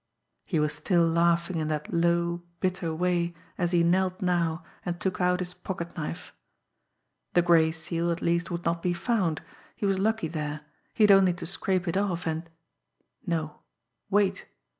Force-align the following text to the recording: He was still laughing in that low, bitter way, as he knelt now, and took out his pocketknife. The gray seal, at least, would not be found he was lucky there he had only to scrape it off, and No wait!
He 0.45 0.59
was 0.59 0.73
still 0.73 1.07
laughing 1.07 1.57
in 1.57 1.67
that 1.67 1.93
low, 1.93 2.41
bitter 2.59 2.91
way, 2.91 3.35
as 3.55 3.69
he 3.69 3.83
knelt 3.83 4.19
now, 4.19 4.63
and 4.83 4.99
took 4.99 5.21
out 5.21 5.41
his 5.41 5.53
pocketknife. 5.53 6.31
The 7.35 7.43
gray 7.43 7.71
seal, 7.71 8.09
at 8.09 8.19
least, 8.19 8.49
would 8.49 8.65
not 8.65 8.81
be 8.81 8.93
found 8.95 9.43
he 9.75 9.85
was 9.85 9.99
lucky 9.99 10.27
there 10.27 10.61
he 10.95 11.03
had 11.03 11.11
only 11.11 11.33
to 11.33 11.45
scrape 11.45 11.87
it 11.87 11.97
off, 11.97 12.25
and 12.25 12.49
No 13.27 13.59
wait! 14.09 14.47